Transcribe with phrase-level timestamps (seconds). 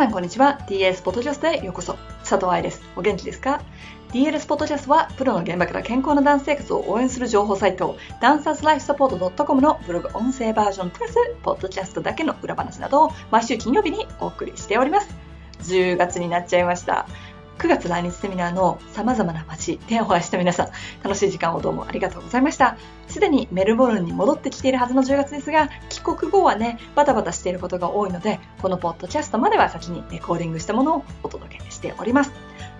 [0.00, 0.58] さんこんにちは。
[0.66, 1.98] DS ポッドキャストへようこそ。
[2.20, 2.80] 佐藤愛です。
[2.96, 3.60] お元気ですか
[4.12, 15.14] ?DLS ポッドキャストは、プロの現場から健康なダンス生活を応援する情報サイト、ダンサーズライフサポート .com のブログ音声バージョンプラス、ポッドキャストだけの裏話などを毎週金曜日にお送りしております。
[15.64, 17.06] 10月になっちゃいました。
[17.60, 20.68] 9月来日セミナーの様々な街でお会いした皆さん、
[21.02, 22.78] 楽しい時間をどうもありがとうございました。
[23.06, 32.32] すでにメルボルンに戻ってきているはずの10月ですが、帰国後はね、バタバタしていることが多いので、このポッドキャストまでは先にレコーディングしたものをお届けしております。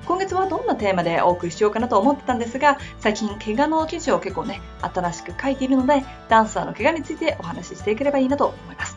[0.06, 8.96] 今月はどんなテーマでお送りしようかなと思ってたんですが、最近怪我の記事を結構ね、新しく書いているので、ダンサーの怪我についてお話ししていければいいなと思います。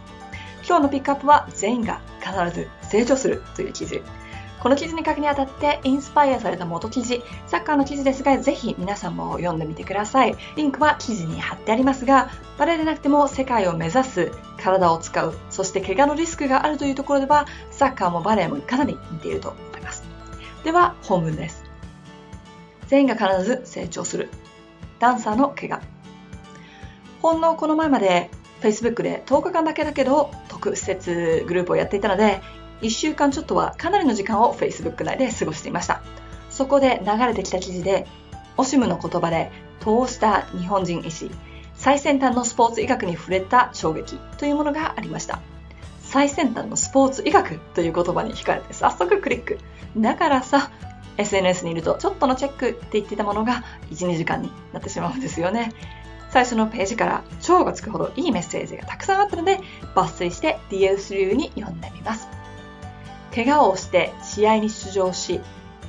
[0.66, 4.02] 今日のピックアップは全員が必ず成長するという記事。
[4.63, 10.38] この記事に書くにあたってインスパイアされた元記事、サッカーの記事ですが、ぜひ皆さんも読んでみてください。
[10.55, 20.05] リンクは記事に貼ってありますが、バレーでなくても世界を目指す、体を使う、そして怪我のリスクがあるというところでは、サッカーもバレーもかなり似ていると思います。
[20.64, 21.66] では、本文です。
[22.88, 24.30] 全員が必ず成長する。
[25.00, 25.81] ダンサーの怪我。
[27.22, 28.30] ほんのこの前まで
[28.61, 32.42] Facebook で10日間だけだけど特設グループをやっていたので
[32.84, 36.02] 1週間ちょっとはかなりの時間を Facebook 内で過ごしていました。
[36.50, 38.06] そこで流れてきた記事で、
[38.58, 41.31] オシムの言葉で、通した日本人医師、
[41.73, 45.39] 最先端のスポーツ医学に触れた衝撃というものがありました。
[46.02, 49.58] 最先端のスポーツ医学という言葉に惹かれて早速クリック。
[49.98, 50.70] だからさ、
[51.17, 55.73] SNS にいるとちょっとのチェックって言ってたものが1、2時間になってしまうんですよね。
[56.30, 59.59] 最初のページから超がつくほどいいメッセージがたくさんあったので
[59.95, 62.28] 抜粋して DS 流に読んでみます。
[63.34, 65.42] 怪我をして試合に出場し、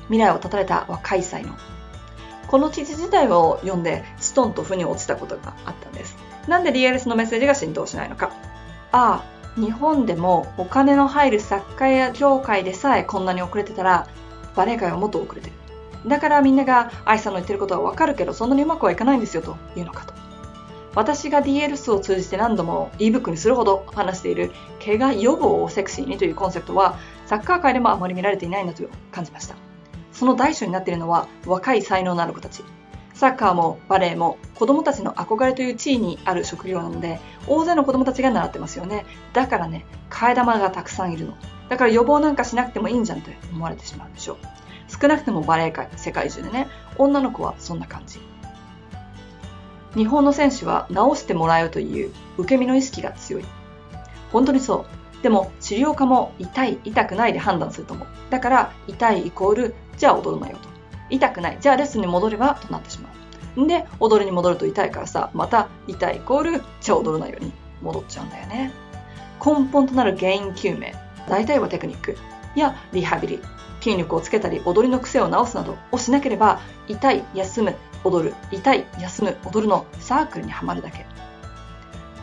[0.07, 1.53] 未来を絶たれた若い才能。
[2.47, 6.17] この記事自体を読んでストンと腑に落ちたことがあったんです。
[6.49, 8.33] なんで DLS のメッセージが浸透しないのか。
[8.93, 9.25] あ
[9.57, 14.09] あ、日本でもお金の入るサッカー業界でさえこんなに遅れてたら、
[14.55, 15.53] バレエ界はもっと遅れてる。
[16.07, 20.24] だからみんなが愛さんの言ってることはわかるけど、そんなにうまくはいかないんですよというのかと。
[20.95, 24.53] 私が DLS を通じて何度も ebook にするほど話している
[24.85, 29.57] 怪我予防をセクシーにというコンセプトはサッカー界でもあまり見られていないなと感じました。
[30.13, 32.63] その代償になっているのは若い才能のある子たち。
[33.15, 39.07] サッカーもバレエも子供たちの憧れという地位にある職業なので大勢の子供たちが習ってますよね。
[39.33, 41.35] だからね、替え玉がたくさんいるの。
[41.69, 44.37] だから予防なんかしなくてもいいんじゃんって思われてしまうでしょう。
[44.89, 46.69] 少なくともバレエ界、世界中でね、
[46.99, 48.21] 女の子はそんな感じ。
[49.95, 53.45] 日本の選手は治してもらうという受け身の意識が強い。
[54.33, 54.87] 本当にそ
[55.21, 55.23] う。
[55.23, 58.09] でも治療家も痛い、痛くないで判断すると思う。
[58.31, 60.69] だから痛いイコール、じゃあ踊るなよと。
[61.11, 63.09] 痛くない、じゃあレッスンに戻ればとなってしま
[63.57, 63.61] う。
[63.63, 68.73] んで、踊りに戻ると痛いからさ、また痛いイコール、じゃあ踊るなように戻っちゃうんだよね。
[69.45, 70.89] 根本となる原因究明、
[71.29, 72.17] 大体はテクニック
[72.57, 73.41] やリハビリ、
[73.85, 81.05] 筋力をつけたり踊りの癖を直すなどをしなければ痛い、休む、踊る、痛い、休む、踊るのサークルにはまるだけ。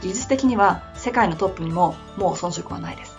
[0.02, 3.16] 技術的には世界のトップにももう遜色はないです。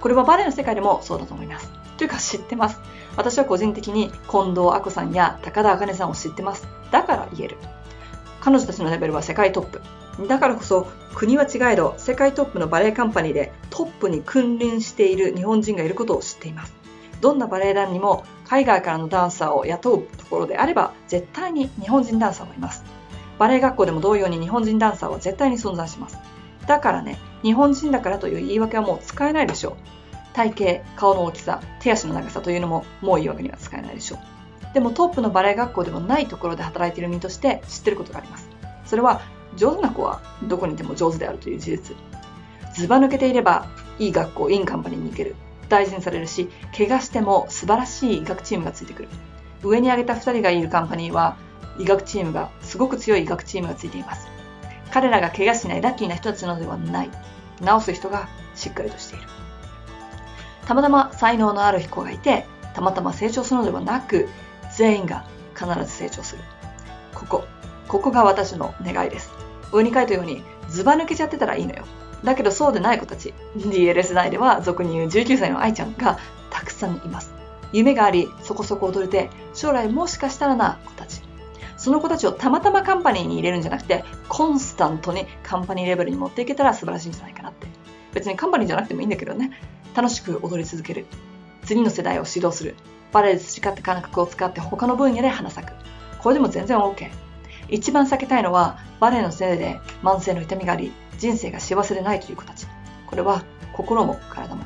[0.00, 1.70] これはバレエの世界でもそうだと思います。
[1.96, 2.80] というか知ってます。
[3.16, 6.66] 私は個人的に近藤亜子さんや高田茜さんを知ってます。
[6.90, 7.56] だから言える。
[8.40, 9.80] 彼女たちのレベルは世界トップ。
[10.26, 16.83] だからこそ国は違えど世界トップのバレエカンパニーでトップに君臨している日本人がいることを知っています。
[17.24, 22.84] どんなバレエ団にも海外からのダンサーを雇うところであれば絶対に日本人ダンサーもいます。
[23.38, 26.18] バレエ学校でも同様に日本人ダンサーは絶対に存在します。
[26.66, 29.74] だからね、日本人だからという言い訳はもう使えないでしょう。
[30.34, 34.74] 体型、顔の大きさ、手足の長さというのももう言い訳には使えないでしょう。
[34.74, 38.50] でもトップのバレエ学校でもないところで働いている身として知ってることがあります。
[38.84, 39.22] それは
[39.56, 41.96] 上手な子はどこにいても上手であるという事実。
[42.74, 43.66] ずば抜けていれば
[43.98, 45.36] いい学校、いいカンパニーに行ける。
[45.68, 49.08] 大事にされるし、怪我しても素晴らしい医学チームがついてくる。
[49.62, 51.36] 上に挙げた2人がいるカンパニーは、
[51.78, 54.28] 医学チームが、すごく強い医学チームがついています。
[54.92, 57.10] 彼らが怪我しないラッキーな人たちなのではない。
[57.60, 59.26] 治す人がしっかりとしている。
[60.66, 64.28] たまたま才能のある子がいて、たまたま成長するのではなく、
[64.76, 65.24] 全員が
[65.54, 66.42] 必ず成長する。
[67.14, 67.44] ここ、
[67.88, 69.32] ここが私の願いです。
[69.72, 71.84] 上に書いたように、ずば抜けちゃってたらいいのよ。
[72.24, 76.18] だけどそうでない子たち、DLS 内では俗に言う19歳の愛ちゃんが
[76.50, 77.32] たくさんいます。
[77.72, 81.20] 夢があり、そこそこ踊れて、将来もしかしたらな子たち。
[81.76, 87.66] その子たちをたまたまカンパニーに入れるんじゃなくて、コンスタントにカンパニーレベルに持っていけたら素晴らしいんじゃないかなって。
[88.14, 89.50] 別にカンパニーじゃなくてもいいんだけどね。
[89.94, 91.04] 楽しく踊り続ける。
[91.64, 92.74] 次の世代を指導する。
[93.12, 95.72] バレエで培った感覚を使って他の分野で花咲く。
[96.20, 97.10] これでも全然 OK。
[97.68, 100.92] 一番避けたいのは、バレエのせいで慢性の痛みがあり、
[101.24, 102.66] 人生が幸せでないという子たち。
[103.06, 104.64] これは心も体も。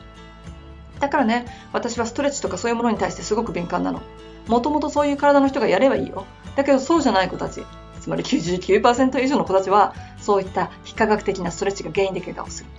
[0.98, 4.02] だからね、私はストレッチとかそういうものに対してすごく敏感なの。
[4.48, 6.24] もともとそういう体の人がやればいいよ。
[6.56, 7.64] だけどそうじゃない子たち、
[8.00, 12.70] つまり99%以上の子たちは、そういった非科学的なストレッチが原因で怪我をする。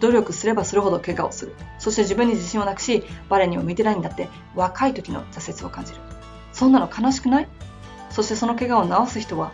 [0.00, 1.54] 努力すればするほど怪我をする。
[1.78, 5.98] そして自分に自信をなくし、バレエにも向いてないんだって若い時の挫折を感じる。
[6.52, 7.48] そんなの悲しくない？
[8.10, 9.52] そしてその怪我を治す人は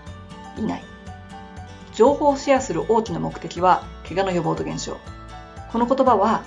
[0.56, 0.82] いない。
[1.98, 4.98] 情報をシェアする大きな目的は怪我の予防と減少。
[5.72, 6.44] この言葉は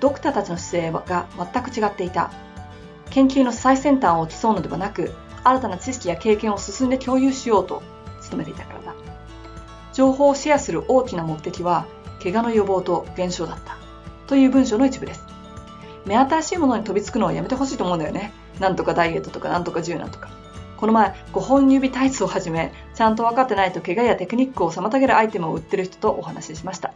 [0.00, 2.32] ドクターたちの姿勢が全く違っていた。
[3.10, 5.12] 研究の最先端を競うのではなく、
[5.44, 7.80] 新たな知識や経験を進んで共有しようと
[8.28, 8.94] 努めていたからだ。
[9.92, 11.86] 情報をシェアする大きな目的は、
[12.20, 13.76] 怪我の予防と減少だった。
[14.26, 15.24] という文章の一部です。
[16.06, 18.32] 目新しいものに飛びつくのはやめてほしいと思うんだよね。
[18.58, 20.37] なんとかダイエットとかなんとか柔軟とか。
[20.78, 26.94] この前、5本指タイツをはじめ、ちゃんと分かってないと怪我やテクニックを妨げるアイテムを売ってる人とお話ししました。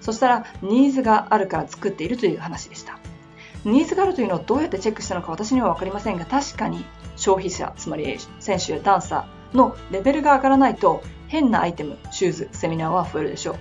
[0.00, 3.00] そしたら、ニーズがあるから作っているという話でした。
[3.64, 6.84] ニーズがあるというのをどうやってチェックしたのか私には分かりませんが、確かに
[7.16, 13.56] 消費者、つまり選手やダンサーのレベルが上がらないと、変なアイテム、シューズ、セミナーは増えるでしょう。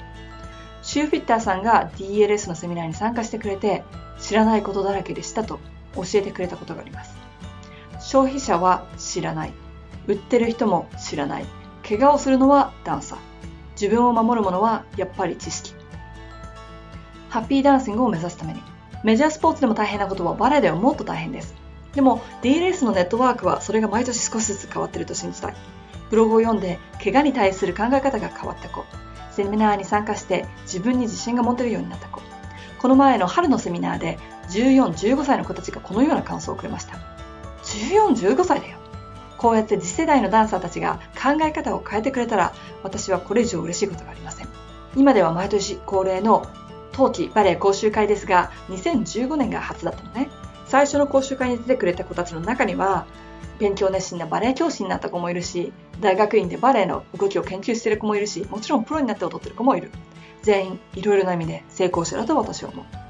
[0.84, 3.84] シューフィッターさんが DLS のセミナーに参加してくれて、
[4.20, 5.60] 知らないことだらけでしたと
[5.96, 7.15] 教えてくれたことがあります。
[8.06, 9.54] 消費者は知らない。
[10.06, 11.46] 売ってる人も知らない。
[11.84, 13.20] 怪我をするのはダンサー。
[13.72, 15.74] 自分を守るものはやっぱり知識。
[17.30, 18.62] ハッピーダンシングを目指すために。
[19.04, 21.56] メジャースポーツでも大変なことはバレエではもっと大変です。
[21.96, 25.56] でも D レースのネットワークはそれが毎年少しずつ変わってると信じたい。
[26.12, 28.86] ブログを読んで怪我に対する考え方が変わった子。
[29.32, 32.22] セミナーに参加して自分に自信が持てるようになった子。
[32.80, 34.20] この前の春のセミナーで
[34.50, 37.15] 14、15歳の子たちがこのような感想をくれました。
[37.76, 38.78] 14、15歳だよ。
[39.38, 44.48] こうやって次世代のダンサーたちが考え方を変えてくれたら私はこれ以上嬉しいことがありません。
[44.96, 46.48] 今では毎年恒例の
[46.94, 50.30] 冬季バレエ講習会ですが2015年が初だったのね。
[50.68, 53.06] 最初の講習会に出てくれた子たちの中には
[53.60, 59.92] 勉強熱心なバレエ教師になった子もいるし大学院でバレエの動きを研究している子もいるしもちろんプロになって踊ってる子もいる
[60.42, 63.05] 全員いろいろな意味で成功者だと私は思う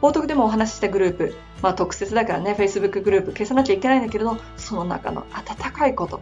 [0.00, 6.20] 冒頭でもお話ししたグループ、まあ、特設だからね Facebook グループ消さなきゃいけないんだけれどその中の温かいこと。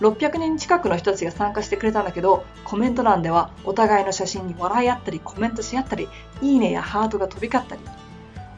[0.00, 6.08] 600人近くの人たちが参加してくれたんだけどコメント欄ではお互いの写真に笑い合ったりコメントし合ったり
[6.40, 7.80] いいねやハートが飛び交ったり。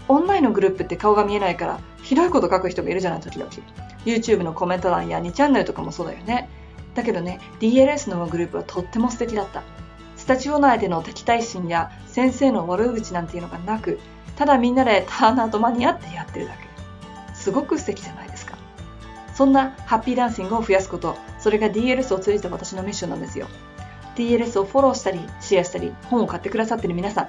[0.09, 3.51] オンラインのグループって顔が見えないからひどいこと書く人がいるじゃない時々。
[4.05, 6.49] YouTube のコメント欄や2チャンネルとかもそうだよね。
[6.95, 9.63] だけどね DLS のグループはとっても素敵だった。
[10.31, 13.99] タジオ内での敵対心や先生の悪口なんていうのがなく
[14.37, 17.35] ただみんなでターンアウトマニアってやってるだけ。
[17.35, 18.57] すごく素敵じゃないですか。
[19.35, 23.49] そんなハッピーダンシングを増やすことそれが DLS を通じた私のミッションなんですよ。
[24.15, 27.27] DLS をフォローしたりシェアしたり本を買ってくださってる皆さん。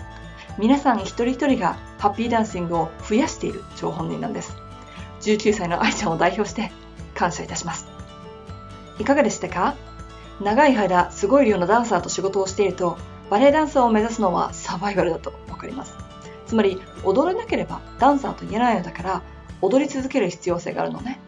[0.59, 4.53] 皆さん一人一人がハッピーダンシングを増やしている張本人なんです。
[5.21, 6.71] 19歳の愛ちゃんを代表して
[7.15, 7.87] 感謝いたします。
[8.99, 9.73] いかがでしたか？
[10.41, 12.97] 長い間すごい量のダンサーと仕事をしていると
[13.29, 15.95] バレエダンサーを目指すのはサバイバルだと分かります。
[16.47, 19.21] つまり踊れなければダンサーと言えないのだから
[19.61, 21.19] 踊り続ける必要性があるのね。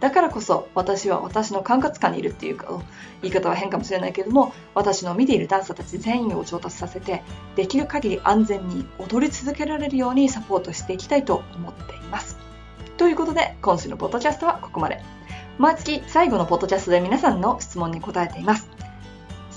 [0.00, 2.82] だからこそ私は私の管轄下にいるっていうか
[3.20, 7.22] 言い方は変かもしれないけれども私の見ているダンサーたち全員を上達させて
[7.54, 12.36] できる限り安全に踊り続けられるようにサポートしていきたいと思っています。
[12.96, 15.00] ということで今週のポッドキャストはここまで。
[15.58, 18.72] 毎月最後のポッドキャストで皆さんの質問に答えています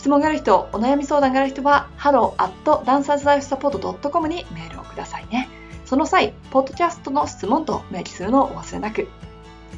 [0.05, 5.49] 質問がある人、お悩み相談がある人は、hello.dancerslifesupport.com にメールをくださいね。
[5.83, 9.07] その際、ポッドキャストの質問と明記するのをお忘れなく。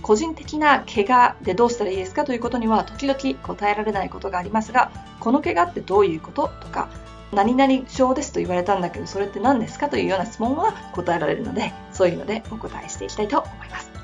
[0.02, 6.90] 個人的な怪我でどうしたらいいですかということには時々答えられないことがありますが、この怪我ってどういうこととか、
[7.32, 13.97] 何々症ですと言われたんだけど、それって何ですかというような質問は答えられるので、そういうのでお答えしていきたいと思います。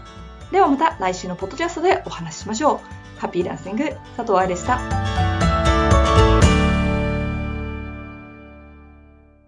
[0.54, 3.20] ではまた来週のポッドキャストでお話ししましょう。
[3.20, 5.33] ハッピーダンシング佐藤愛でした。